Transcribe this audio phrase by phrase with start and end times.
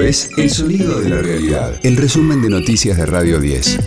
[0.00, 3.78] Es El Sonido de la Realidad, el resumen de noticias de Radio 10.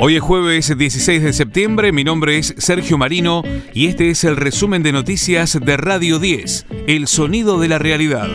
[0.00, 3.42] Hoy es jueves 16 de septiembre, mi nombre es Sergio Marino
[3.72, 8.28] y este es el resumen de noticias de Radio 10, El Sonido de la Realidad.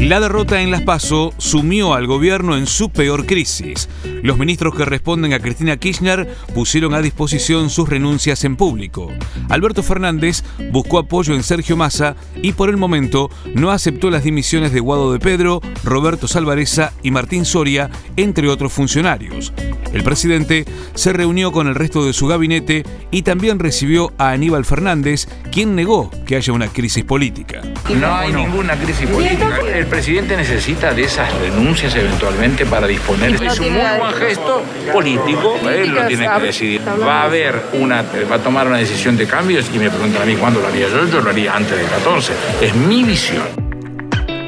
[0.00, 3.88] La derrota en Las Paso sumió al gobierno en su peor crisis.
[4.24, 9.12] Los ministros que responden a Cristina Kirchner pusieron a disposición sus renuncias en público.
[9.50, 10.42] Alberto Fernández
[10.72, 15.12] buscó apoyo en Sergio Massa y por el momento no aceptó las dimisiones de Guado
[15.12, 19.52] de Pedro, Roberto Salvareza y Martín Soria, entre otros funcionarios.
[19.92, 22.82] El presidente se reunió con el resto de su gabinete
[23.12, 27.62] y también recibió a Aníbal Fernández, quien negó que haya una crisis política.
[27.94, 29.60] No hay ninguna crisis política.
[29.72, 33.34] El presidente necesita de esas renuncias eventualmente para disponer.
[33.34, 36.80] Es un muy buen gesto político, él lo tiene que decidir.
[37.00, 40.24] Va a haber una, va a tomar una decisión de cambios y me preguntan a
[40.24, 42.32] mí cuándo lo haría yo, yo lo haría antes del 14.
[42.60, 43.44] Es mi visión.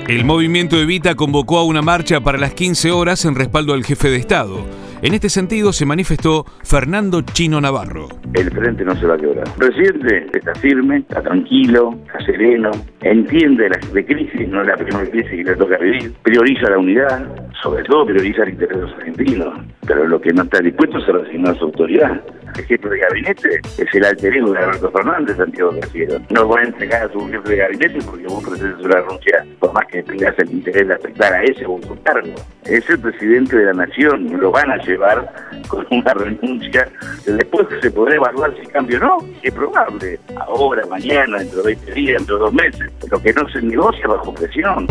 [0.08, 4.08] El movimiento Evita convocó a una marcha para las 15 horas en respaldo al jefe
[4.08, 4.64] de Estado.
[5.02, 8.08] En este sentido se manifestó Fernando Chino Navarro.
[8.32, 9.44] El frente no se va a quebrar.
[9.58, 12.70] Presidente está firme, está tranquilo, está sereno,
[13.02, 16.78] entiende la de crisis, no es la primera crisis que le toca vivir, prioriza la
[16.78, 20.98] unidad, sobre todo prioriza el interés de los argentinos, pero lo que no está dispuesto
[20.98, 22.20] es a resignar su autoridad.
[22.56, 26.06] El jefe de gabinete es el alter de Alberto Fernández, Santiago García.
[26.30, 29.72] No va a entregar a su jefe de gabinete porque vos presentes una renuncia, por
[29.72, 32.34] más que tengas el interés de aceptar a ese o su cargo.
[32.66, 35.28] Es el presidente de la nación, lo van a llevar
[35.66, 36.88] con una renuncia
[37.24, 39.18] después se podrá evaluar si cambio o no.
[39.42, 42.92] Es probable, ahora, mañana, dentro de 20 días, dentro de dos meses.
[43.10, 44.86] Lo que no se negocia bajo presión.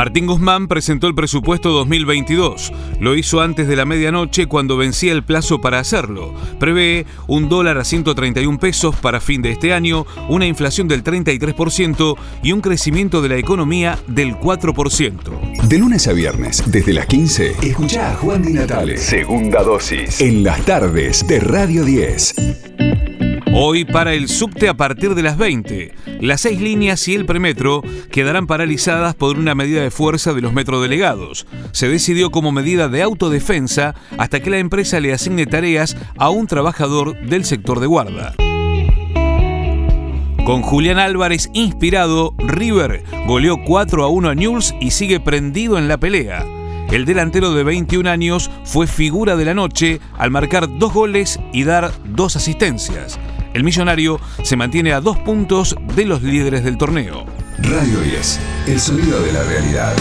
[0.00, 2.72] Martín Guzmán presentó el presupuesto 2022.
[3.00, 6.32] Lo hizo antes de la medianoche cuando vencía el plazo para hacerlo.
[6.58, 12.16] Prevé un dólar a 131 pesos para fin de este año, una inflación del 33%
[12.42, 15.68] y un crecimiento de la economía del 4%.
[15.68, 18.96] De lunes a viernes, desde las 15, escucha a Juan Di Natale.
[18.96, 20.18] Segunda dosis.
[20.22, 22.69] En las tardes de Radio 10.
[23.52, 25.92] Hoy para el subte a partir de las 20.
[26.20, 30.52] Las seis líneas y el premetro quedarán paralizadas por una medida de fuerza de los
[30.52, 31.46] metrodelegados.
[31.72, 36.46] Se decidió como medida de autodefensa hasta que la empresa le asigne tareas a un
[36.46, 38.34] trabajador del sector de guarda.
[40.44, 45.88] Con Julián Álvarez inspirado, River goleó 4 a 1 a Newell's y sigue prendido en
[45.88, 46.46] la pelea.
[46.92, 51.64] El delantero de 21 años fue figura de la noche al marcar dos goles y
[51.64, 53.18] dar dos asistencias.
[53.52, 57.26] El millonario se mantiene a dos puntos de los líderes del torneo.
[57.58, 59.92] Radio 10, el sonido de la realidad.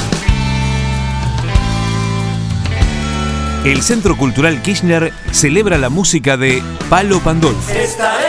[3.66, 7.72] El Centro Cultural Kirchner celebra la música de Palo Pandolfo.
[7.72, 8.26] Estaré,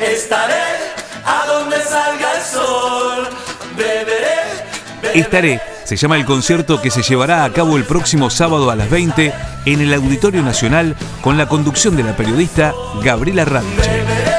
[0.00, 0.62] estaré,
[1.24, 3.28] a donde salga el sol,
[3.76, 4.04] beberé,
[5.02, 5.20] beberé.
[5.20, 8.88] Estaré se llama el concierto que se llevará a cabo el próximo sábado a las
[8.88, 9.34] 20
[9.66, 12.72] en el Auditorio Nacional con la conducción de la periodista
[13.02, 14.33] Gabriela Ranche.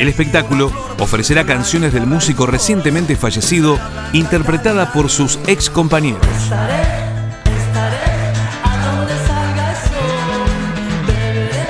[0.00, 3.78] El espectáculo ofrecerá canciones del músico recientemente fallecido,
[4.14, 6.26] interpretada por sus ex compañeros.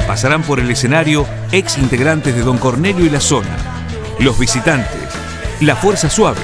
[0.07, 3.49] Pasarán por el escenario ex integrantes de Don Cornelio y la Zona,
[4.21, 5.09] los visitantes,
[5.59, 6.39] la Fuerza Suave,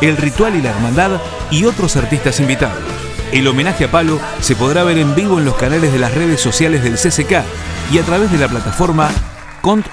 [0.00, 1.20] el Ritual y la Hermandad
[1.50, 2.82] y otros artistas invitados.
[3.30, 6.40] El homenaje a Palo se podrá ver en vivo en los canales de las redes
[6.40, 7.44] sociales del CCK
[7.92, 9.10] y a través de la plataforma
[9.60, 9.86] Cont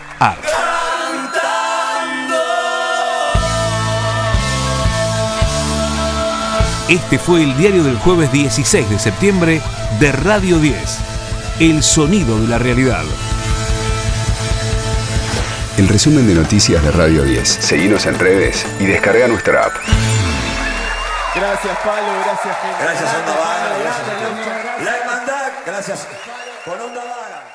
[6.90, 9.62] Este fue el diario del jueves 16 de septiembre
[10.02, 11.00] de Radio 10,
[11.62, 13.04] El Sonido de la Realidad.
[15.78, 17.48] El resumen de noticias de Radio 10.
[17.48, 19.74] Seguimos en redes y descarga nuestra app.
[21.34, 22.08] Gracias, Palo.
[22.26, 22.84] Gracias, gente.
[22.84, 23.78] Gracias, Onda Vaga.
[23.82, 25.52] Gracias, Gracias, La Hermandad.
[25.66, 26.08] Gracias.
[26.66, 27.53] Con Onda Vaga.